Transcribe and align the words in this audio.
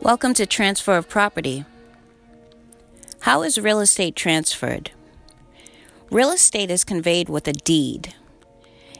Welcome 0.00 0.32
to 0.34 0.46
Transfer 0.46 0.96
of 0.96 1.08
Property. 1.08 1.64
How 3.22 3.42
is 3.42 3.58
real 3.58 3.80
estate 3.80 4.14
transferred? 4.14 4.92
Real 6.08 6.30
estate 6.30 6.70
is 6.70 6.84
conveyed 6.84 7.28
with 7.28 7.48
a 7.48 7.52
deed. 7.52 8.14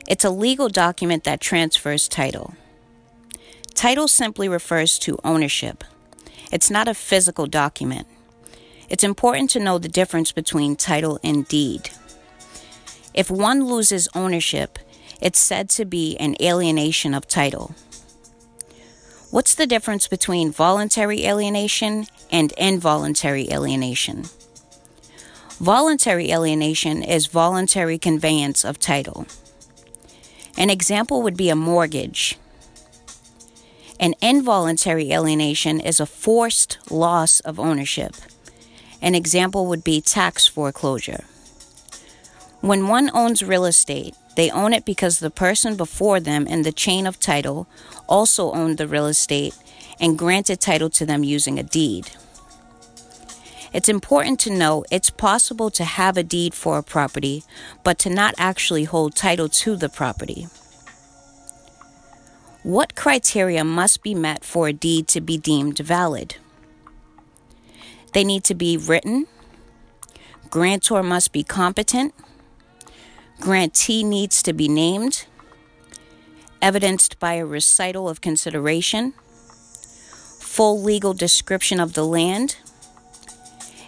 It's 0.08 0.24
a 0.24 0.30
legal 0.30 0.68
document 0.68 1.22
that 1.22 1.40
transfers 1.40 2.08
title. 2.08 2.54
Title 3.74 4.08
simply 4.08 4.48
refers 4.48 4.98
to 4.98 5.20
ownership. 5.22 5.84
It's 6.50 6.68
not 6.68 6.88
a 6.88 6.94
physical 6.94 7.46
document. 7.46 8.08
It's 8.88 9.04
important 9.04 9.50
to 9.50 9.60
know 9.60 9.78
the 9.78 9.88
difference 9.88 10.32
between 10.32 10.74
title 10.74 11.20
and 11.22 11.46
deed. 11.46 11.90
If 13.14 13.30
one 13.30 13.66
loses 13.66 14.08
ownership, 14.16 14.80
it's 15.20 15.38
said 15.38 15.70
to 15.70 15.84
be 15.84 16.16
an 16.16 16.34
alienation 16.42 17.14
of 17.14 17.28
title. 17.28 17.76
What's 19.30 19.54
the 19.54 19.66
difference 19.66 20.08
between 20.08 20.52
voluntary 20.52 21.26
alienation 21.26 22.06
and 22.30 22.50
involuntary 22.52 23.46
alienation? 23.52 24.24
Voluntary 25.60 26.32
alienation 26.32 27.02
is 27.02 27.26
voluntary 27.26 27.98
conveyance 27.98 28.64
of 28.64 28.78
title. 28.78 29.26
An 30.56 30.70
example 30.70 31.20
would 31.20 31.36
be 31.36 31.50
a 31.50 31.54
mortgage. 31.54 32.38
An 34.00 34.14
involuntary 34.22 35.12
alienation 35.12 35.78
is 35.78 36.00
a 36.00 36.06
forced 36.06 36.78
loss 36.90 37.40
of 37.40 37.60
ownership. 37.60 38.16
An 39.02 39.14
example 39.14 39.66
would 39.66 39.84
be 39.84 40.00
tax 40.00 40.46
foreclosure. 40.46 41.24
When 42.62 42.88
one 42.88 43.10
owns 43.12 43.42
real 43.42 43.66
estate, 43.66 44.14
they 44.38 44.52
own 44.52 44.72
it 44.72 44.84
because 44.84 45.18
the 45.18 45.32
person 45.32 45.74
before 45.74 46.20
them 46.20 46.46
in 46.46 46.62
the 46.62 46.70
chain 46.70 47.08
of 47.08 47.18
title 47.18 47.66
also 48.08 48.52
owned 48.52 48.78
the 48.78 48.86
real 48.86 49.06
estate 49.06 49.52
and 49.98 50.16
granted 50.16 50.60
title 50.60 50.88
to 50.88 51.04
them 51.04 51.24
using 51.24 51.58
a 51.58 51.64
deed. 51.64 52.12
It's 53.72 53.88
important 53.88 54.38
to 54.40 54.56
know 54.56 54.84
it's 54.92 55.10
possible 55.10 55.70
to 55.72 55.82
have 55.82 56.16
a 56.16 56.22
deed 56.22 56.54
for 56.54 56.78
a 56.78 56.84
property, 56.84 57.42
but 57.82 57.98
to 57.98 58.10
not 58.10 58.36
actually 58.38 58.84
hold 58.84 59.16
title 59.16 59.48
to 59.48 59.74
the 59.74 59.88
property. 59.88 60.46
What 62.62 62.94
criteria 62.94 63.64
must 63.64 64.04
be 64.04 64.14
met 64.14 64.44
for 64.44 64.68
a 64.68 64.72
deed 64.72 65.08
to 65.08 65.20
be 65.20 65.36
deemed 65.36 65.80
valid? 65.80 66.36
They 68.14 68.22
need 68.22 68.44
to 68.44 68.54
be 68.54 68.76
written, 68.76 69.26
grantor 70.48 71.02
must 71.02 71.32
be 71.32 71.42
competent 71.42 72.14
Grantee 73.40 74.02
needs 74.02 74.42
to 74.42 74.52
be 74.52 74.68
named, 74.68 75.26
evidenced 76.60 77.18
by 77.20 77.34
a 77.34 77.46
recital 77.46 78.08
of 78.08 78.20
consideration, 78.20 79.14
full 80.40 80.82
legal 80.82 81.14
description 81.14 81.78
of 81.78 81.92
the 81.94 82.04
land. 82.04 82.56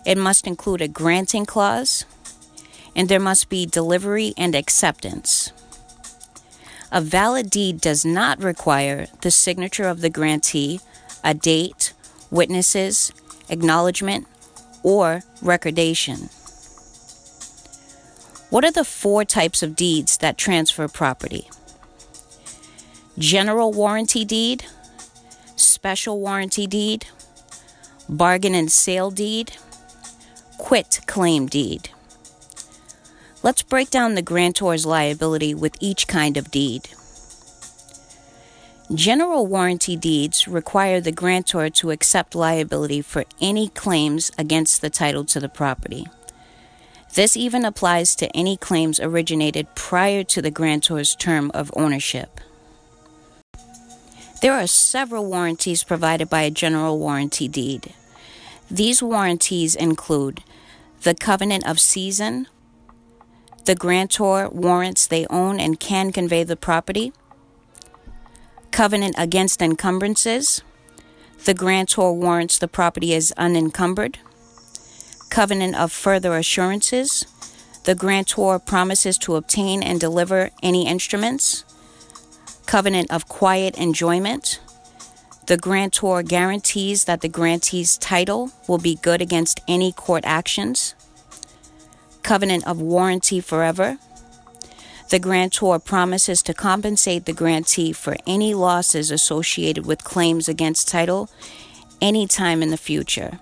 It 0.07 0.17
must 0.17 0.47
include 0.47 0.81
a 0.81 0.89
granting 0.89 1.47
clause, 1.47 2.05
and 2.95 3.09
there 3.09 3.21
must 3.21 3.49
be 3.49 3.67
delivery 3.67 4.35
and 4.37 4.55
acceptance. 4.55 5.53
A 6.93 7.01
valid 7.01 7.51
deed 7.51 7.81
does 7.81 8.05
not 8.05 8.43
require 8.43 9.07
the 9.23 9.31
signature 9.31 9.89
of 9.89 10.01
the 10.01 10.11
grantee, 10.11 10.81
a 11.23 11.35
date, 11.35 11.93
witnesses, 12.31 13.13
acknowledgement, 13.49 14.27
or 14.83 15.23
recordation. 15.43 16.31
What 18.51 18.65
are 18.65 18.73
the 18.73 18.85
four 18.85 19.25
types 19.25 19.63
of 19.63 19.77
deeds 19.77 20.17
that 20.19 20.37
transfer 20.37 20.89
property? 20.89 21.49
General 23.17 23.73
warranty 23.73 24.25
deed, 24.25 24.65
special 25.55 26.19
warranty 26.19 26.67
deed, 26.67 27.07
bargain 28.09 28.57
and 28.57 28.71
sale 28.71 29.13
deed, 29.13 29.53
quit 30.59 31.01
claim 31.07 31.47
deed. 31.47 31.91
Let's 33.45 33.63
break 33.63 33.89
down 33.89 34.17
the 34.17 34.23
grantor's 34.23 34.85
liability 34.85 35.55
with 35.55 35.77
each 35.79 36.09
kind 36.09 36.37
of 36.37 36.51
deed. 36.51 36.89
General 38.93 39.47
warranty 39.47 39.95
deeds 39.95 40.49
require 40.49 41.01
the 41.01 41.13
grantor 41.13 41.71
to 41.71 41.93
accept 41.93 42.35
liability 42.35 43.01
for 43.01 43.25
any 43.41 43.69
claims 43.69 44.33
against 44.37 44.81
the 44.81 44.91
title 44.91 45.25
to 45.27 45.39
the 45.39 45.49
property. 45.49 46.09
This 47.15 47.37
even 47.37 47.65
applies 47.65 48.15
to 48.17 48.35
any 48.37 48.57
claims 48.57 49.01
originated 49.01 49.75
prior 49.75 50.23
to 50.25 50.41
the 50.41 50.51
grantor's 50.51 51.17
term 51.17 51.51
of 51.53 51.73
ownership. 51.75 52.41
There 54.43 54.53
are 54.55 54.67
several 54.67 55.27
warranties 55.27 55.83
provided 55.83 56.31
by 56.31 56.43
a 56.43 56.51
general 56.51 56.99
warranty 56.99 57.49
deed. 57.49 57.93
These 58.71 59.03
warranties 59.03 59.75
include 59.75 60.43
the 61.03 61.15
covenant 61.15 61.67
of 61.67 61.79
seisin, 61.79 62.47
the 63.65 63.75
grantor 63.75 64.49
warrants 64.49 65.07
they 65.07 65.27
own 65.27 65.61
and 65.61 65.81
can 65.81 66.13
convey 66.13 66.45
the 66.45 66.57
property, 66.57 67.13
covenant 68.71 69.17
against 69.19 69.61
encumbrances, 69.61 70.63
the 71.45 71.55
grantor 71.55 72.13
warrants 72.13 72.59
the 72.59 72.69
property 72.69 73.13
is 73.13 73.33
unencumbered 73.37 74.19
covenant 75.31 75.77
of 75.77 75.93
further 75.93 76.37
assurances. 76.37 77.25
The 77.85 77.95
grantor 77.95 78.59
promises 78.59 79.17
to 79.19 79.37
obtain 79.37 79.83
and 79.83 79.99
deliver 79.99 80.51
any 80.63 80.87
instruments. 80.87 81.65
Covenant 82.67 83.11
of 83.11 83.29
quiet 83.29 83.79
enjoyment. 83.79 84.61
The 85.47 85.57
grantor 85.57 86.23
guarantees 86.23 87.05
that 87.05 87.23
the 87.23 87.29
grantee's 87.29 87.97
title 87.97 88.51
will 88.69 88.79
be 88.79 88.97
good 88.97 89.23
against 89.23 89.61
any 89.67 89.93
court 89.93 90.25
actions. 90.27 90.95
Covenant 92.23 92.67
of 92.67 92.81
warranty 92.81 93.41
forever. 93.41 93.99
The 95.11 95.19
grantor 95.19 95.81
promises 95.81 96.43
to 96.45 96.55
compensate 96.55 97.25
the 97.25 97.33
grantee 97.33 97.93
for 97.93 98.17
any 98.27 98.55
losses 98.55 99.11
associated 99.11 99.85
with 99.87 100.05
claims 100.05 100.49
against 100.49 100.87
title 100.87 101.29
anytime 102.01 102.63
in 102.63 102.71
the 102.71 102.77
future. 102.77 103.41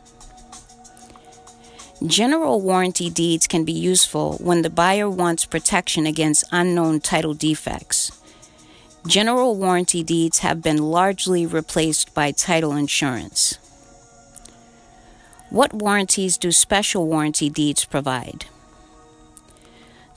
General 2.07 2.61
warranty 2.61 3.11
deeds 3.11 3.49
can 3.49 3.65
be 3.65 3.73
useful 3.73 4.39
when 4.39 4.63
the 4.63 4.71
buyer 4.71 5.11
wants 5.11 5.45
protection 5.45 6.07
against 6.07 6.45
unknown 6.53 7.01
title 7.01 7.35
defects. 7.35 8.13
General 9.05 9.57
warranty 9.57 10.05
deeds 10.05 10.39
have 10.39 10.63
been 10.63 10.79
largely 10.79 11.45
replaced 11.45 12.15
by 12.15 12.31
title 12.31 12.73
insurance. 12.73 13.59
What 15.51 15.73
warranties 15.73 16.39
do 16.39 16.53
special 16.53 17.09
warranty 17.09 17.51
deeds 17.51 17.85
provide? 17.85 18.45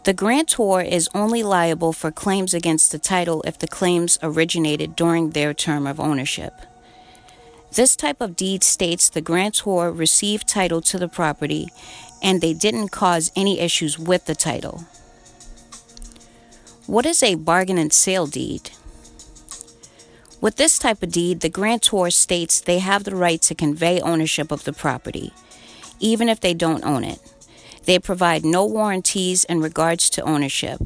The 0.04 0.14
grantor 0.14 0.82
is 0.82 1.10
only 1.16 1.42
liable 1.42 1.94
for 1.94 2.12
claims 2.12 2.54
against 2.54 2.92
the 2.92 3.00
title 3.00 3.42
if 3.44 3.58
the 3.58 3.68
claims 3.68 4.20
originated 4.22 4.96
during 4.96 5.32
their 5.32 5.54
term 5.54 5.88
of 5.88 6.00
ownership. 6.00 6.54
This 7.74 7.96
type 7.96 8.20
of 8.20 8.36
deed 8.36 8.64
states 8.64 9.08
the 9.10 9.22
grantor 9.22 9.92
received 9.92 10.48
title 10.48 10.82
to 10.82 11.00
the 11.00 11.08
property 11.08 11.70
and 12.22 12.42
they 12.42 12.54
didn't 12.54 12.90
cause 12.90 13.32
any 13.36 13.60
issues 13.60 13.98
with 13.98 14.26
the 14.26 14.36
title. 14.36 14.86
What 16.86 17.06
is 17.06 17.24
a 17.24 17.36
bargain 17.36 17.78
and 17.78 17.94
sale 17.94 18.28
deed? 18.28 18.72
With 20.42 20.58
this 20.58 20.78
type 20.78 21.02
of 21.02 21.12
deed, 21.12 21.40
the 21.40 21.50
grantor 21.50 22.10
states 22.10 22.60
they 22.60 22.80
have 22.80 23.06
the 23.06 23.16
right 23.16 23.42
to 23.44 23.56
convey 23.56 24.02
ownership 24.02 24.52
of 24.52 24.66
the 24.66 24.74
property, 24.74 25.32
even 26.00 26.28
if 26.28 26.42
they 26.42 26.54
don't 26.54 26.84
own 26.84 27.06
it. 27.06 27.20
They 27.86 28.00
provide 28.00 28.44
no 28.44 28.66
warranties 28.66 29.46
in 29.46 29.62
regards 29.62 30.10
to 30.12 30.24
ownership. 30.24 30.82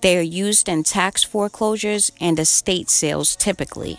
They 0.00 0.16
are 0.16 0.22
used 0.22 0.68
in 0.68 0.84
tax 0.84 1.22
foreclosures 1.22 2.10
and 2.20 2.38
estate 2.38 2.88
sales 2.88 3.36
typically. 3.36 3.98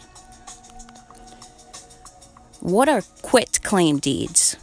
What 2.65 2.89
are 2.89 3.03
quit 3.21 3.61
claim 3.61 3.99
deeds? 3.99 4.57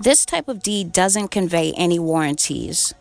This 0.00 0.26
type 0.26 0.48
of 0.48 0.64
deed 0.64 0.90
doesn't 0.90 1.28
convey 1.28 1.72
any 1.76 2.00
warranties. 2.00 2.92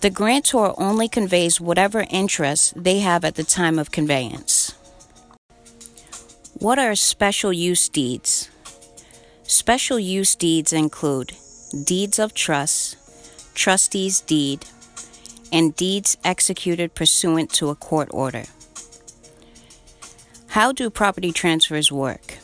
The 0.00 0.08
grantor 0.08 0.72
only 0.80 1.06
conveys 1.06 1.60
whatever 1.60 2.06
interest 2.08 2.72
they 2.74 3.00
have 3.00 3.22
at 3.22 3.34
the 3.34 3.44
time 3.44 3.78
of 3.78 3.90
conveyance. 3.90 4.72
What 6.54 6.78
are 6.78 6.94
special 6.94 7.52
use 7.52 7.86
deeds? 7.90 8.48
Special 9.42 10.00
use 10.00 10.34
deeds 10.34 10.72
include 10.72 11.34
deeds 11.84 12.18
of 12.18 12.32
trust, 12.32 12.96
trustee's 13.54 14.22
deed, 14.22 14.64
and 15.52 15.76
deeds 15.76 16.16
executed 16.24 16.94
pursuant 16.94 17.52
to 17.56 17.68
a 17.68 17.74
court 17.74 18.08
order. 18.12 18.44
How 20.46 20.72
do 20.72 20.88
property 20.88 21.30
transfers 21.30 21.92
work? 21.92 22.38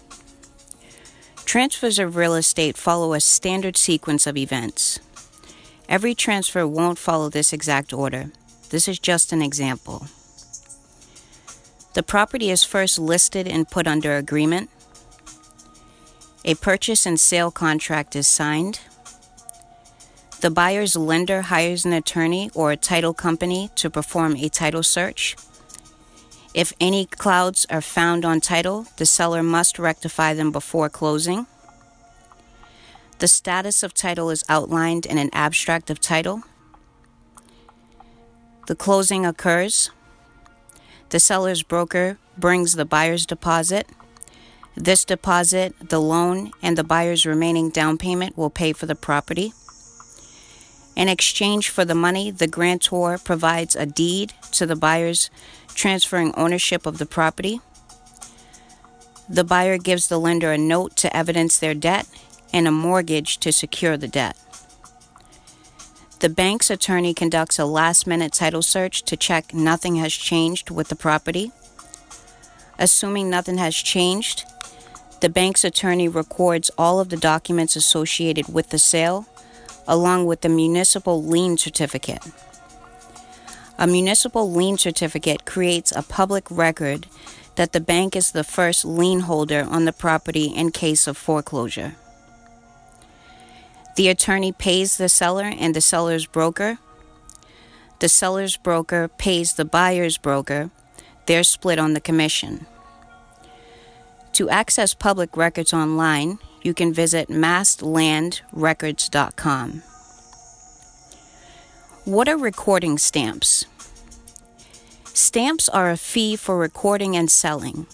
Transfers 1.52 1.98
of 1.98 2.16
real 2.16 2.34
estate 2.34 2.78
follow 2.78 3.12
a 3.12 3.20
standard 3.20 3.76
sequence 3.76 4.26
of 4.26 4.38
events. 4.38 4.98
Every 5.86 6.14
transfer 6.14 6.66
won't 6.66 6.98
follow 6.98 7.28
this 7.28 7.52
exact 7.52 7.92
order. 7.92 8.30
This 8.70 8.88
is 8.88 8.98
just 8.98 9.34
an 9.34 9.42
example. 9.42 10.06
The 11.92 12.02
property 12.02 12.48
is 12.48 12.64
first 12.64 12.98
listed 12.98 13.46
and 13.46 13.68
put 13.68 13.86
under 13.86 14.16
agreement. 14.16 14.70
A 16.46 16.54
purchase 16.54 17.04
and 17.04 17.20
sale 17.20 17.50
contract 17.50 18.16
is 18.16 18.26
signed. 18.26 18.80
The 20.40 20.50
buyer's 20.50 20.96
lender 20.96 21.42
hires 21.42 21.84
an 21.84 21.92
attorney 21.92 22.50
or 22.54 22.72
a 22.72 22.78
title 22.78 23.12
company 23.12 23.68
to 23.74 23.90
perform 23.90 24.36
a 24.36 24.48
title 24.48 24.82
search. 24.82 25.36
If 26.54 26.74
any 26.78 27.06
clouds 27.06 27.64
are 27.70 27.80
found 27.80 28.24
on 28.26 28.40
title, 28.40 28.86
the 28.98 29.06
seller 29.06 29.42
must 29.42 29.78
rectify 29.78 30.34
them 30.34 30.52
before 30.52 30.90
closing. 30.90 31.46
The 33.20 33.28
status 33.28 33.82
of 33.82 33.94
title 33.94 34.28
is 34.28 34.44
outlined 34.48 35.06
in 35.06 35.16
an 35.16 35.30
abstract 35.32 35.88
of 35.88 36.00
title. 36.00 36.42
The 38.66 38.74
closing 38.74 39.24
occurs. 39.24 39.90
The 41.08 41.20
seller's 41.20 41.62
broker 41.62 42.18
brings 42.36 42.74
the 42.74 42.84
buyer's 42.84 43.24
deposit. 43.24 43.88
This 44.76 45.04
deposit, 45.04 45.74
the 45.88 46.00
loan, 46.00 46.52
and 46.62 46.76
the 46.76 46.84
buyer's 46.84 47.24
remaining 47.24 47.70
down 47.70 47.96
payment 47.96 48.36
will 48.36 48.50
pay 48.50 48.72
for 48.72 48.86
the 48.86 48.94
property. 48.94 49.52
In 50.94 51.08
exchange 51.08 51.68
for 51.68 51.84
the 51.84 51.94
money, 51.94 52.30
the 52.30 52.46
grantor 52.46 53.18
provides 53.18 53.74
a 53.74 53.86
deed 53.86 54.34
to 54.52 54.66
the 54.66 54.76
buyers 54.76 55.30
transferring 55.74 56.34
ownership 56.36 56.86
of 56.86 56.98
the 56.98 57.06
property. 57.06 57.60
The 59.28 59.44
buyer 59.44 59.78
gives 59.78 60.08
the 60.08 60.20
lender 60.20 60.52
a 60.52 60.58
note 60.58 60.96
to 60.96 61.16
evidence 61.16 61.58
their 61.58 61.74
debt 61.74 62.06
and 62.52 62.68
a 62.68 62.72
mortgage 62.72 63.38
to 63.38 63.52
secure 63.52 63.96
the 63.96 64.08
debt. 64.08 64.36
The 66.20 66.28
bank's 66.28 66.70
attorney 66.70 67.14
conducts 67.14 67.58
a 67.58 67.64
last 67.64 68.06
minute 68.06 68.32
title 68.32 68.62
search 68.62 69.02
to 69.04 69.16
check 69.16 69.52
nothing 69.52 69.96
has 69.96 70.12
changed 70.12 70.70
with 70.70 70.88
the 70.88 70.94
property. 70.94 71.50
Assuming 72.78 73.28
nothing 73.28 73.58
has 73.58 73.74
changed, 73.74 74.44
the 75.20 75.28
bank's 75.28 75.64
attorney 75.64 76.08
records 76.08 76.70
all 76.76 77.00
of 77.00 77.08
the 77.08 77.16
documents 77.16 77.74
associated 77.74 78.52
with 78.52 78.68
the 78.70 78.78
sale, 78.78 79.26
along 79.86 80.26
with 80.26 80.40
the 80.40 80.48
municipal 80.48 81.22
lien 81.22 81.56
certificate. 81.56 82.22
A 83.78 83.86
municipal 83.86 84.50
lien 84.50 84.78
certificate 84.78 85.44
creates 85.44 85.92
a 85.92 86.02
public 86.02 86.50
record 86.50 87.06
that 87.56 87.72
the 87.72 87.80
bank 87.80 88.14
is 88.16 88.32
the 88.32 88.44
first 88.44 88.84
lien 88.84 89.20
holder 89.20 89.66
on 89.68 89.84
the 89.84 89.92
property 89.92 90.46
in 90.46 90.70
case 90.70 91.06
of 91.06 91.16
foreclosure. 91.16 91.96
The 93.96 94.08
attorney 94.08 94.52
pays 94.52 94.96
the 94.96 95.08
seller 95.08 95.50
and 95.58 95.74
the 95.74 95.80
seller's 95.80 96.26
broker. 96.26 96.78
The 97.98 98.08
seller's 98.08 98.56
broker 98.56 99.08
pays 99.08 99.54
the 99.54 99.64
buyer's 99.66 100.16
broker. 100.16 100.70
They're 101.26 101.44
split 101.44 101.78
on 101.78 101.92
the 101.92 102.00
commission. 102.00 102.66
To 104.34 104.48
access 104.48 104.94
public 104.94 105.36
records 105.36 105.74
online, 105.74 106.38
you 106.62 106.74
can 106.74 106.92
visit 106.92 107.28
masslandrecords.com. 107.28 109.82
What 112.04 112.28
are 112.28 112.36
recording 112.36 112.98
stamps? 112.98 113.66
Stamps 115.04 115.68
are 115.68 115.90
a 115.90 115.96
fee 115.96 116.34
for 116.36 116.58
recording 116.58 117.16
and 117.16 117.30
selling. 117.30 117.86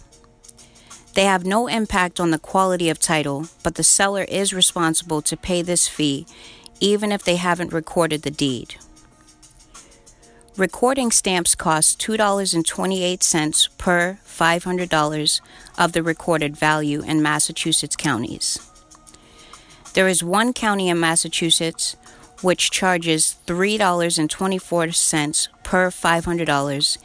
They 1.14 1.24
have 1.24 1.44
no 1.44 1.66
impact 1.66 2.20
on 2.20 2.30
the 2.30 2.38
quality 2.38 2.88
of 2.88 2.98
title, 2.98 3.48
but 3.62 3.74
the 3.74 3.82
seller 3.82 4.24
is 4.24 4.54
responsible 4.54 5.20
to 5.22 5.36
pay 5.36 5.62
this 5.62 5.88
fee 5.88 6.26
even 6.80 7.12
if 7.12 7.24
they 7.24 7.36
haven't 7.36 7.72
recorded 7.72 8.22
the 8.22 8.30
deed. 8.30 8.76
Recording 10.58 11.10
stamps 11.12 11.54
cost 11.54 12.00
$2.28 12.00 13.78
per 13.78 14.18
$500 14.26 15.40
of 15.78 15.92
the 15.92 16.02
recorded 16.02 16.56
value 16.56 17.00
in 17.02 17.22
Massachusetts 17.22 17.94
counties. 17.94 18.58
There 19.94 20.08
is 20.08 20.24
one 20.24 20.52
county 20.52 20.88
in 20.88 20.98
Massachusetts 20.98 21.94
which 22.42 22.72
charges 22.72 23.36
$3.24 23.46 25.48
per 25.62 25.90
$500, 25.92 26.98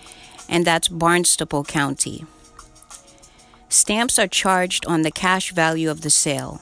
and 0.50 0.66
that's 0.66 0.88
Barnstable 0.88 1.64
County. 1.64 2.26
Stamps 3.70 4.18
are 4.18 4.28
charged 4.28 4.84
on 4.88 5.04
the 5.04 5.12
cash 5.12 5.52
value 5.52 5.92
of 5.92 6.02
the 6.02 6.10
sale. 6.10 6.60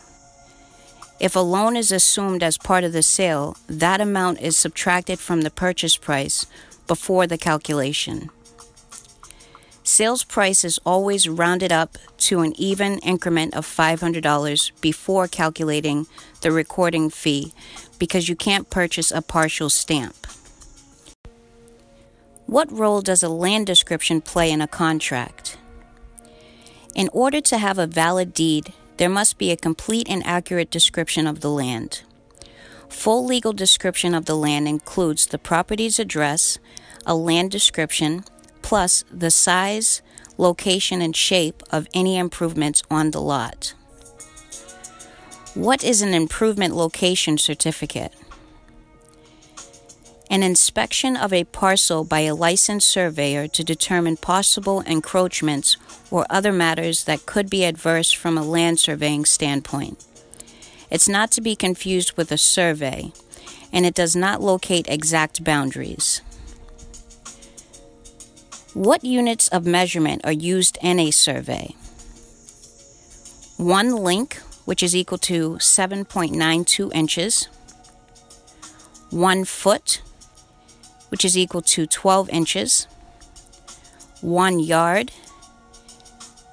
If 1.22 1.38
a 1.38 1.40
loan 1.40 1.78
is 1.78 1.94
assumed 1.94 2.44
as 2.44 2.58
part 2.58 2.84
of 2.84 2.92
the 2.92 3.04
sale, 3.04 3.56
that 3.68 4.02
amount 4.02 4.42
is 4.42 4.58
subtracted 4.58 5.20
from 5.20 5.42
the 5.42 5.52
purchase 5.52 5.96
price 5.96 6.48
before 6.88 7.28
the 7.28 7.38
calculation. 7.38 8.30
Sales 9.84 10.24
price 10.24 10.64
is 10.64 10.80
always 10.86 11.28
rounded 11.28 11.72
up 11.72 11.98
to 12.18 12.42
an 12.42 12.54
even 12.58 13.00
increment 13.00 13.54
of 13.54 13.66
$500 13.66 14.72
before 14.80 15.28
calculating 15.28 16.08
the 16.42 16.52
recording 16.52 17.10
fee 17.10 17.54
because 18.00 18.30
you 18.30 18.36
can't 18.36 18.70
purchase 18.70 19.12
a 19.12 19.22
partial 19.22 19.70
stamp. 19.70 20.16
What 22.46 22.72
role 22.72 23.02
does 23.02 23.24
a 23.24 23.30
land 23.30 23.68
description 23.68 24.22
play 24.22 24.52
in 24.52 24.62
a 24.62 24.68
contract? 24.68 25.58
In 26.94 27.10
order 27.14 27.42
to 27.42 27.58
have 27.58 27.78
a 27.78 27.88
valid 27.88 28.34
deed, 28.34 28.74
there 28.98 29.10
must 29.10 29.38
be 29.38 29.52
a 29.52 29.58
complete 29.58 30.10
and 30.10 30.26
accurate 30.26 30.70
description 30.70 31.26
of 31.26 31.40
the 31.40 31.50
land. 31.50 32.04
Full 32.92 33.26
legal 33.26 33.54
description 33.54 34.14
of 34.14 34.26
the 34.26 34.36
land 34.36 34.68
includes 34.68 35.26
the 35.26 35.40
property's 35.40 35.98
address, 35.98 36.60
a 37.06 37.16
land 37.16 37.50
description, 37.50 38.24
plus 38.62 39.04
the 39.12 39.32
size, 39.32 40.04
location, 40.38 41.02
and 41.02 41.16
shape 41.16 41.64
of 41.72 41.88
any 41.96 42.18
improvements 42.18 42.84
on 42.92 43.10
the 43.10 43.22
lot. 43.22 43.74
What 45.56 45.84
is 45.84 46.04
an 46.04 46.14
improvement 46.14 46.76
location 46.76 47.40
certificate? 47.40 48.14
An 50.30 50.44
inspection 50.44 51.18
of 51.18 51.34
a 51.34 51.46
parcel 51.46 52.04
by 52.04 52.22
a 52.22 52.36
licensed 52.36 52.90
surveyor 52.90 53.48
to 53.48 53.64
determine 53.64 54.18
possible 54.18 54.82
encroachments 54.82 55.76
or 56.12 56.26
other 56.30 56.52
matters 56.52 57.06
that 57.06 57.26
could 57.26 57.50
be 57.50 57.66
adverse 57.66 58.12
from 58.12 58.38
a 58.38 58.44
land 58.44 58.80
surveying 58.80 59.26
standpoint. 59.26 60.06
It's 60.92 61.08
not 61.08 61.32
to 61.32 61.42
be 61.42 61.56
confused 61.56 62.18
with 62.18 62.34
a 62.34 62.38
survey, 62.38 63.14
and 63.72 63.86
it 63.86 63.94
does 63.96 64.14
not 64.14 64.42
locate 64.42 64.90
exact 64.90 65.42
boundaries. 65.42 66.22
What 68.74 69.04
units 69.04 69.48
of 69.48 69.66
measurement 69.66 70.22
are 70.26 70.34
used 70.34 70.78
in 70.82 71.00
a 71.00 71.12
survey? 71.12 71.76
One 73.56 73.96
link, 73.96 74.36
which 74.66 74.84
is 74.84 74.94
equal 74.94 75.18
to 75.20 75.52
7.92 75.52 76.94
inches. 76.94 77.48
One 79.12 79.46
foot, 79.46 80.02
which 81.08 81.24
is 81.24 81.38
equal 81.38 81.62
to 81.62 81.86
12 81.86 82.30
inches. 82.30 82.88
One 84.20 84.60
yard, 84.60 85.12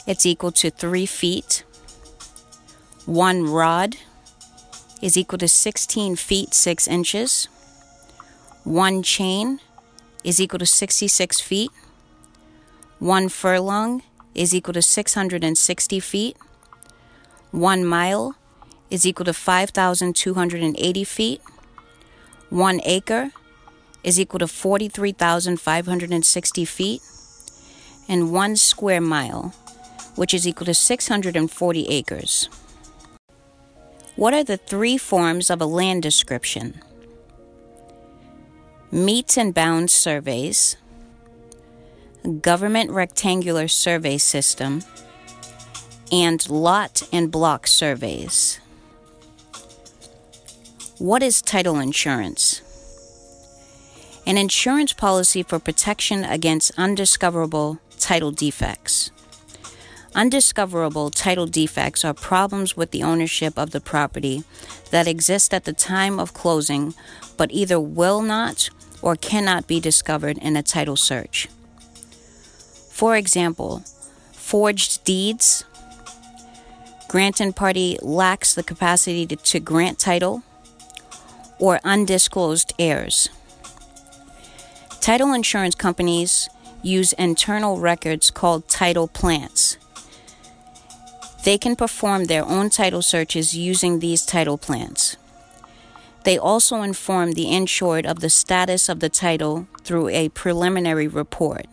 it's 0.06 0.24
equal 0.26 0.52
to 0.52 0.70
3 0.70 1.06
feet. 1.06 1.64
One 3.04 3.44
rod 3.44 3.96
is 5.00 5.16
equal 5.16 5.38
to 5.38 5.48
16 5.48 6.16
feet 6.16 6.52
6 6.54 6.88
inches. 6.88 7.48
One 8.64 9.02
chain 9.02 9.60
is 10.24 10.40
equal 10.40 10.58
to 10.58 10.66
66 10.66 11.40
feet. 11.40 11.70
One 12.98 13.28
furlong 13.28 14.02
is 14.34 14.52
equal 14.54 14.74
to 14.74 14.82
660 14.82 16.00
feet. 16.00 16.36
One 17.50 17.82
mile 17.84 18.34
is 18.90 19.06
equal 19.06 19.26
to 19.26 19.32
5,280 19.32 21.04
feet. 21.04 21.40
One 22.50 22.80
acre 22.84 23.30
is 24.02 24.18
equal 24.18 24.40
to 24.40 24.48
43,560 24.48 26.64
feet. 26.64 27.02
And 28.08 28.32
one 28.32 28.56
square 28.56 29.00
mile, 29.00 29.54
which 30.16 30.34
is 30.34 30.48
equal 30.48 30.66
to 30.66 30.74
640 30.74 31.88
acres. 31.88 32.48
What 34.18 34.34
are 34.34 34.42
the 34.42 34.56
three 34.56 34.98
forms 34.98 35.48
of 35.48 35.60
a 35.60 35.64
land 35.64 36.02
description? 36.02 36.82
Metes 38.90 39.38
and 39.38 39.54
bounds 39.54 39.92
surveys 39.92 40.76
government 42.40 42.90
rectangular 42.90 43.68
survey 43.68 44.18
system, 44.18 44.82
and 46.10 46.50
lot 46.50 47.08
and 47.12 47.30
block 47.30 47.68
surveys. 47.68 48.58
What 50.98 51.22
is 51.22 51.40
title 51.40 51.78
insurance? 51.78 52.60
An 54.26 54.36
insurance 54.36 54.92
policy 54.92 55.44
for 55.44 55.60
protection 55.60 56.24
against 56.24 56.76
undiscoverable 56.76 57.78
title 58.00 58.32
defects. 58.32 59.12
Undiscoverable 60.14 61.10
title 61.10 61.46
defects 61.46 62.04
are 62.04 62.14
problems 62.14 62.76
with 62.76 62.90
the 62.90 63.02
ownership 63.02 63.58
of 63.58 63.70
the 63.70 63.80
property 63.80 64.42
that 64.90 65.06
exist 65.06 65.52
at 65.52 65.64
the 65.64 65.72
time 65.72 66.18
of 66.18 66.32
closing 66.32 66.94
but 67.36 67.52
either 67.52 67.78
will 67.78 68.22
not 68.22 68.70
or 69.02 69.16
cannot 69.16 69.66
be 69.66 69.78
discovered 69.80 70.38
in 70.38 70.56
a 70.56 70.62
title 70.62 70.96
search. 70.96 71.48
For 72.90 73.16
example, 73.16 73.84
forged 74.32 75.04
deeds, 75.04 75.64
granting 77.06 77.52
party 77.52 77.96
lacks 78.02 78.54
the 78.54 78.62
capacity 78.62 79.26
to, 79.26 79.36
to 79.36 79.60
grant 79.60 79.98
title, 79.98 80.42
or 81.58 81.80
undisclosed 81.84 82.72
heirs. 82.78 83.28
Title 85.00 85.32
insurance 85.32 85.74
companies 85.74 86.48
use 86.82 87.12
internal 87.14 87.78
records 87.78 88.30
called 88.30 88.68
title 88.68 89.06
plants. 89.06 89.76
They 91.44 91.58
can 91.58 91.76
perform 91.76 92.24
their 92.24 92.44
own 92.44 92.70
title 92.70 93.02
searches 93.02 93.54
using 93.54 93.98
these 93.98 94.26
title 94.26 94.58
plants. 94.58 95.16
They 96.24 96.36
also 96.36 96.82
inform 96.82 97.32
the 97.32 97.50
insured 97.50 98.04
of 98.04 98.20
the 98.20 98.30
status 98.30 98.88
of 98.88 99.00
the 99.00 99.08
title 99.08 99.66
through 99.82 100.08
a 100.08 100.28
preliminary 100.30 101.08
report. 101.08 101.66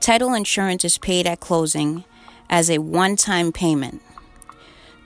Title 0.00 0.32
insurance 0.34 0.84
is 0.84 0.98
paid 0.98 1.26
at 1.26 1.40
closing 1.40 2.04
as 2.48 2.70
a 2.70 2.78
one 2.78 3.16
time 3.16 3.52
payment. 3.52 4.02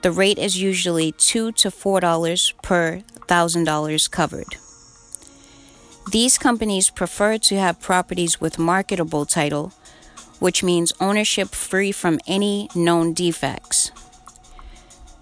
The 0.03 0.13
rate 0.13 0.39
is 0.39 0.61
usually 0.61 1.13
2 1.13 1.53
to 1.53 1.69
$4 1.71 2.53
per 2.63 3.03
$1,000 3.27 4.11
covered. 4.11 4.57
These 6.11 6.39
companies 6.39 6.91
prefer 6.91 7.39
to 7.39 7.59
have 7.59 7.81
properties 7.81 8.41
with 8.41 8.59
marketable 8.59 9.25
title, 9.25 9.73
which 10.45 10.63
means 10.63 10.93
ownership 11.01 11.55
free 11.55 11.91
from 11.91 12.21
any 12.27 12.69
known 12.75 13.15
defects. 13.15 13.91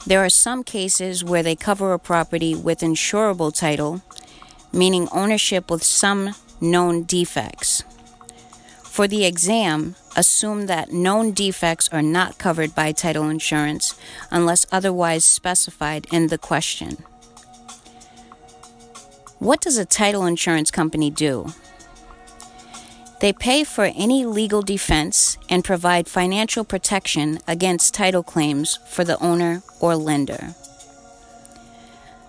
There 0.05 0.19
are 0.19 0.29
some 0.29 0.65
cases 0.65 1.23
where 1.23 1.45
they 1.45 1.55
cover 1.55 1.93
a 1.93 1.99
property 2.01 2.57
with 2.57 2.81
insurable 2.81 3.57
title, 3.57 4.03
meaning 4.73 5.07
ownership 5.13 5.71
with 5.71 5.85
some 5.85 6.35
known 6.61 7.05
defects. 7.05 7.85
For 8.83 9.07
the 9.07 9.25
exam, 9.25 9.95
assume 10.17 10.67
that 10.67 10.91
known 10.91 11.31
defects 11.31 11.89
are 11.93 12.03
not 12.03 12.39
covered 12.39 12.75
by 12.75 12.91
title 12.91 13.29
insurance 13.29 13.95
unless 14.33 14.67
otherwise 14.73 15.25
specified 15.25 16.05
in 16.11 16.27
the 16.27 16.39
question. 16.39 16.97
What 19.39 19.61
does 19.61 19.79
a 19.79 19.85
title 19.85 20.27
insurance 20.27 20.73
company 20.73 21.11
do? 21.11 21.53
They 23.23 23.33
pay 23.33 23.63
for 23.63 23.85
any 23.85 24.27
legal 24.27 24.63
defense 24.63 25.39
and 25.49 25.63
provide 25.63 26.09
financial 26.09 26.65
protection 26.65 27.39
against 27.47 27.95
title 27.95 28.25
claims 28.25 28.81
for 28.89 29.05
the 29.05 29.17
owner 29.23 29.63
or 29.79 29.95
lender. 29.95 30.57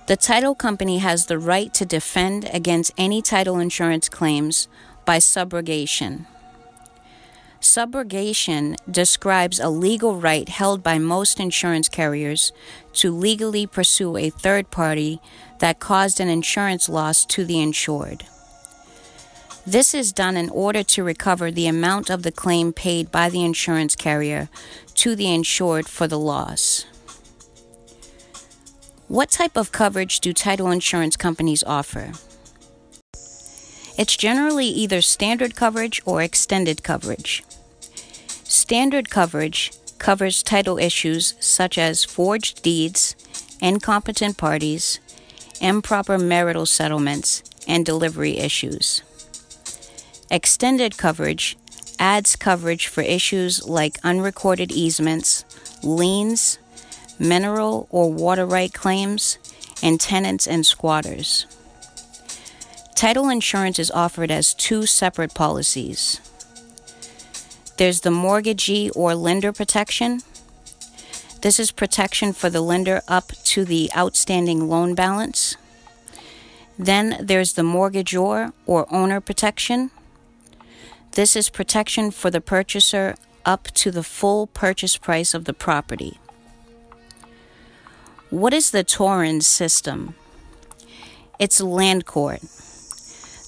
The 0.06 0.16
title 0.16 0.54
company 0.54 1.00
has 1.00 1.26
the 1.26 1.40
right 1.40 1.74
to 1.74 1.84
defend 1.84 2.48
against 2.54 2.94
any 2.96 3.24
title 3.24 3.58
insurance 3.58 4.08
claims 4.08 4.68
by 5.04 5.18
subrogation. 5.18 6.28
Subrogation 7.60 8.76
describes 8.88 9.60
a 9.60 9.70
legal 9.70 10.22
right 10.22 10.48
held 10.48 10.84
by 10.84 11.00
most 11.00 11.40
insurance 11.40 11.90
carriers 11.90 12.52
to 13.02 13.12
legally 13.12 13.66
pursue 13.66 14.16
a 14.16 14.30
third 14.30 14.70
party 14.70 15.20
that 15.58 15.80
caused 15.80 16.20
an 16.20 16.30
insurance 16.30 16.88
loss 16.88 17.26
to 17.26 17.46
the 17.46 17.60
insured. 17.60 18.26
This 19.66 19.94
is 19.94 20.12
done 20.12 20.36
in 20.36 20.50
order 20.50 20.84
to 20.84 21.04
recover 21.04 21.50
the 21.50 21.68
amount 21.68 22.10
of 22.10 22.24
the 22.24 22.34
claim 22.34 22.74
paid 22.74 23.12
by 23.12 23.30
the 23.30 23.46
insurance 23.46 23.96
carrier 23.96 24.50
to 24.96 25.16
the 25.16 25.34
insured 25.34 25.88
for 25.88 26.06
the 26.06 26.20
loss. 26.20 26.86
What 29.08 29.30
type 29.30 29.56
of 29.56 29.72
coverage 29.72 30.20
do 30.20 30.34
title 30.34 30.70
insurance 30.70 31.16
companies 31.16 31.64
offer? 31.64 32.12
It's 33.98 34.18
generally 34.18 34.66
either 34.68 35.02
standard 35.02 35.56
coverage 35.56 36.02
or 36.04 36.22
extended 36.22 36.84
coverage. 36.84 37.44
Standard 38.44 39.10
coverage 39.10 39.72
covers 39.98 40.44
title 40.44 40.78
issues 40.78 41.36
such 41.40 41.78
as 41.78 42.04
forged 42.04 42.64
deeds, 42.64 43.16
incompetent 43.62 44.36
parties, 44.38 45.00
improper 45.62 46.18
marital 46.18 46.66
settlements, 46.66 47.44
and 47.66 47.86
delivery 47.86 48.38
issues. 48.38 49.04
Extended 50.34 50.98
coverage 50.98 51.56
adds 52.00 52.36
coverage 52.36 52.88
for 52.88 53.02
issues 53.02 53.68
like 53.68 54.00
unrecorded 54.04 54.72
easements, 54.72 55.46
liens, 55.84 56.58
mineral 57.20 57.88
or 57.92 58.12
water 58.12 58.44
right 58.44 58.74
claims, 58.74 59.38
and 59.84 60.02
tenants 60.02 60.48
and 60.48 60.66
squatters. 60.66 61.46
Title 62.96 63.30
insurance 63.30 63.78
is 63.78 63.92
offered 63.92 64.32
as 64.32 64.56
two 64.56 64.88
separate 64.88 65.36
policies. 65.36 66.20
There's 67.78 68.02
the 68.02 68.10
mortgagee 68.10 68.90
or 68.96 69.14
lender 69.14 69.54
protection. 69.54 70.22
This 71.44 71.60
is 71.60 71.70
protection 71.70 72.34
for 72.34 72.50
the 72.50 72.62
lender 72.62 73.04
up 73.08 73.28
to 73.54 73.66
the 73.66 73.92
outstanding 73.96 74.68
loan 74.68 74.96
balance. 74.96 75.58
Then 76.80 77.18
there's 77.22 77.54
the 77.54 77.62
mortgagor 77.62 78.52
or 78.66 78.92
owner 78.92 79.22
protection. 79.22 79.92
This 81.16 81.36
is 81.36 81.52
protection 81.52 82.10
for 82.10 82.32
the 82.32 82.42
purchaser 82.42 83.14
up 83.46 83.66
to 83.76 83.92
the 83.92 84.02
full 84.02 84.48
purchase 84.48 84.98
price 84.98 85.36
of 85.36 85.46
the 85.46 85.54
property. 85.54 86.18
What 88.32 88.52
is 88.52 88.72
the 88.72 88.84
Torrens 88.84 89.46
system? 89.46 90.16
It's 91.38 91.62
land 91.62 92.08
court. 92.08 92.42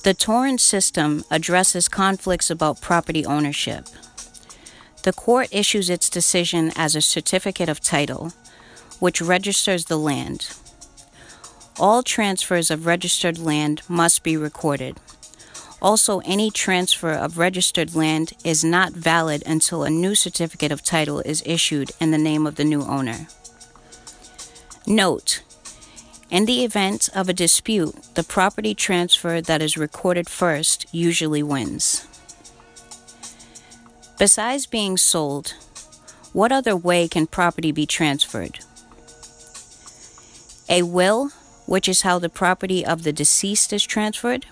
The 0.04 0.14
Torrens 0.14 0.62
system 0.62 1.24
addresses 1.32 1.90
conflicts 1.90 2.52
about 2.52 2.82
property 2.82 3.26
ownership. 3.26 3.88
The 5.02 5.14
court 5.14 5.48
issues 5.52 5.90
its 5.90 6.08
decision 6.08 6.72
as 6.76 6.96
a 6.96 7.02
certificate 7.02 7.68
of 7.68 7.80
title, 7.80 8.32
which 9.00 9.24
registers 9.24 9.86
the 9.86 9.98
land. 9.98 10.56
All 11.80 12.04
transfers 12.04 12.70
of 12.70 12.86
registered 12.86 13.40
land 13.40 13.82
must 13.90 14.22
be 14.22 14.38
recorded. 14.38 15.00
Also, 15.82 16.20
any 16.26 16.50
transfer 16.50 17.12
of 17.12 17.38
registered 17.38 17.96
land 17.96 18.34
is 18.44 18.64
not 18.64 18.94
valid 18.94 19.44
until 19.46 19.84
a 19.84 19.90
new 19.90 20.16
certificate 20.16 20.72
of 20.72 20.84
title 20.84 21.20
is 21.20 21.44
issued 21.46 21.92
in 22.00 22.12
the 22.12 22.18
name 22.18 22.48
of 22.48 22.56
the 22.56 22.64
new 22.64 22.82
owner. 22.84 23.28
Note 24.88 25.44
In 26.30 26.46
the 26.46 26.64
event 26.64 27.10
of 27.14 27.30
a 27.30 27.34
dispute, 27.34 27.96
the 28.16 28.24
property 28.24 28.74
transfer 28.74 29.42
that 29.42 29.62
is 29.62 29.78
recorded 29.78 30.30
first 30.30 30.86
usually 30.92 31.44
wins. 31.44 32.08
Besides 34.18 34.66
being 34.66 34.96
sold, 34.96 35.56
what 36.32 36.52
other 36.52 36.76
way 36.76 37.08
can 37.08 37.28
property 37.28 37.72
be 37.72 37.86
transferred? 37.86 38.60
A 40.70 40.84
will, 40.84 41.32
which 41.66 41.88
is 41.88 42.02
how 42.02 42.20
the 42.20 42.30
property 42.30 42.86
of 42.86 43.04
the 43.04 43.14
deceased 43.14 43.72
is 43.72 43.84
transferred. 43.84 44.46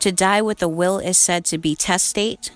To 0.00 0.10
die 0.10 0.40
with 0.40 0.62
a 0.62 0.68
will 0.68 0.98
is 0.98 1.18
said 1.18 1.44
to 1.46 1.58
be 1.58 1.76
testate. 1.76 2.50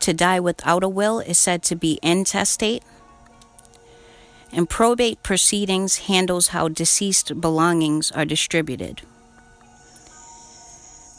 To 0.00 0.12
die 0.12 0.40
without 0.40 0.82
a 0.82 0.88
will 0.88 1.20
is 1.20 1.38
said 1.38 1.62
to 1.64 1.76
be 1.76 2.00
intestate. 2.02 2.82
And 4.52 4.68
probate 4.68 5.22
proceedings 5.22 6.08
handles 6.08 6.48
how 6.48 6.68
deceased 6.68 7.40
belongings 7.40 8.10
are 8.10 8.24
distributed. 8.24 9.02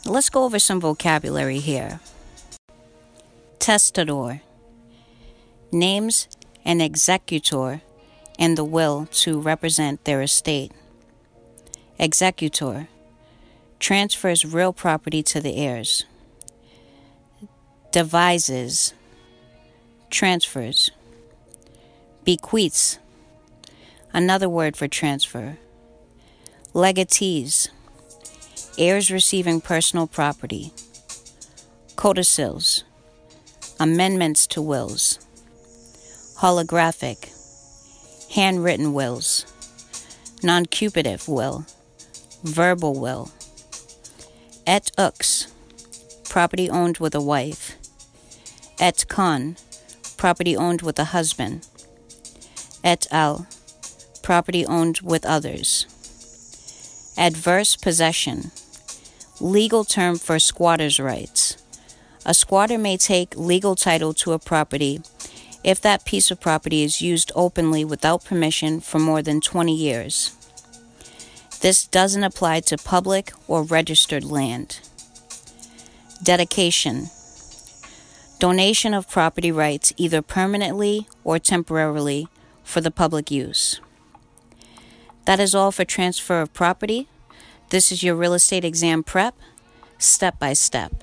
Let's 0.04 0.28
go 0.28 0.44
over 0.44 0.58
some 0.58 0.80
vocabulary 0.80 1.60
here. 1.60 2.00
Testator 3.58 4.42
names 5.72 6.28
an 6.66 6.82
executor 6.82 7.80
in 8.38 8.56
the 8.56 8.64
will 8.64 9.08
to 9.12 9.40
represent 9.40 10.04
their 10.04 10.20
estate. 10.20 10.72
Executor 11.98 12.88
transfers 13.84 14.46
real 14.46 14.72
property 14.72 15.22
to 15.22 15.42
the 15.42 15.56
heirs. 15.56 16.06
Devises. 17.92 18.94
Transfers. 20.08 20.90
Bequeaths. 22.24 22.98
Another 24.10 24.48
word 24.48 24.74
for 24.74 24.88
transfer. 24.88 25.58
Legatees. 26.72 27.68
Heirs 28.78 29.10
receiving 29.10 29.60
personal 29.60 30.06
property. 30.06 30.72
Codicils. 31.94 32.84
Amendments 33.78 34.46
to 34.46 34.62
wills, 34.62 35.18
holographic, 36.38 37.28
handwritten 38.32 38.94
wills, 38.94 39.44
nuncupative 40.42 41.28
will, 41.28 41.66
verbal 42.44 42.98
will, 42.98 43.30
et 44.66 44.90
ux, 44.98 45.52
property 46.28 46.70
owned 46.70 46.98
with 46.98 47.14
a 47.14 47.20
wife, 47.20 47.76
et 48.78 49.04
con, 49.08 49.56
property 50.16 50.56
owned 50.56 50.82
with 50.82 50.98
a 50.98 51.04
husband, 51.04 51.66
et 52.82 53.06
al, 53.10 53.46
property 54.22 54.64
owned 54.66 55.00
with 55.00 55.24
others, 55.26 55.86
adverse 57.18 57.76
possession, 57.76 58.50
legal 59.40 59.84
term 59.84 60.16
for 60.16 60.38
squatters' 60.38 61.00
rights. 61.00 61.56
A 62.26 62.32
squatter 62.32 62.78
may 62.78 62.96
take 62.96 63.36
legal 63.36 63.74
title 63.76 64.14
to 64.14 64.32
a 64.32 64.38
property 64.38 65.02
if 65.62 65.80
that 65.80 66.04
piece 66.04 66.30
of 66.30 66.40
property 66.40 66.82
is 66.82 67.02
used 67.02 67.32
openly 67.34 67.84
without 67.84 68.24
permission 68.24 68.80
for 68.80 68.98
more 68.98 69.22
than 69.22 69.40
20 69.40 69.74
years. 69.74 70.34
This 71.64 71.86
doesn't 71.86 72.22
apply 72.22 72.60
to 72.60 72.76
public 72.76 73.32
or 73.48 73.62
registered 73.62 74.22
land. 74.22 74.80
Dedication 76.22 77.08
Donation 78.38 78.92
of 78.92 79.08
property 79.08 79.50
rights 79.50 79.90
either 79.96 80.20
permanently 80.20 81.08
or 81.24 81.38
temporarily 81.38 82.28
for 82.62 82.82
the 82.82 82.90
public 82.90 83.30
use. 83.30 83.80
That 85.24 85.40
is 85.40 85.54
all 85.54 85.72
for 85.72 85.86
transfer 85.86 86.42
of 86.42 86.52
property. 86.52 87.08
This 87.70 87.90
is 87.90 88.02
your 88.02 88.14
real 88.14 88.34
estate 88.34 88.66
exam 88.66 89.02
prep, 89.02 89.34
step 89.96 90.38
by 90.38 90.52
step. 90.52 91.02